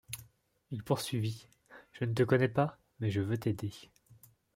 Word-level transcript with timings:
Il 0.71 0.81
poursuivit:— 0.83 1.47
Je 1.91 2.05
ne 2.05 2.13
te 2.15 2.23
connais 2.23 2.47
pas, 2.47 2.79
mais 2.99 3.11
je 3.11 3.21
veux 3.21 3.37
t’aider. 3.37 3.71